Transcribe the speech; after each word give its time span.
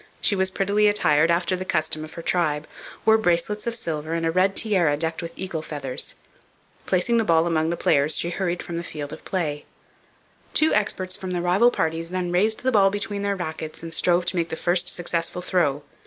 She 0.19 0.35
was 0.35 0.49
prettily 0.49 0.87
attired 0.87 1.29
after 1.29 1.55
the 1.55 1.63
custom 1.63 2.03
of 2.03 2.15
her 2.15 2.23
tribe, 2.23 2.67
wore 3.05 3.19
bracelets 3.19 3.67
of 3.67 3.75
silver 3.75 4.13
and 4.15 4.25
a 4.25 4.31
red 4.31 4.55
tiara 4.55 4.97
decked 4.97 5.21
with 5.21 5.31
eagle 5.37 5.61
feathers. 5.61 6.15
Placing 6.87 7.17
the 7.17 7.23
ball 7.23 7.45
among 7.45 7.69
the 7.69 7.77
players, 7.77 8.17
she 8.17 8.31
hurried 8.31 8.63
from 8.63 8.77
the 8.77 8.83
field 8.83 9.13
of 9.13 9.23
play. 9.23 9.63
Two 10.55 10.73
experts 10.73 11.15
from 11.15 11.29
the 11.33 11.39
rival 11.41 11.69
parties 11.69 12.09
then 12.09 12.31
raised 12.31 12.63
the 12.63 12.71
ball 12.71 12.89
between 12.89 13.21
their 13.21 13.35
rackets 13.35 13.83
and 13.83 13.93
strove 13.93 14.25
to 14.25 14.35
make 14.35 14.49
the 14.49 14.55
first 14.55 14.89
successful 14.89 15.39
throw. 15.43 15.83